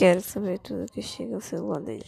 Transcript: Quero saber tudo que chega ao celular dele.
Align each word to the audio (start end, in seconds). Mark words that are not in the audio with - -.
Quero 0.00 0.22
saber 0.22 0.58
tudo 0.60 0.90
que 0.90 1.02
chega 1.02 1.34
ao 1.34 1.42
celular 1.42 1.82
dele. 1.82 2.06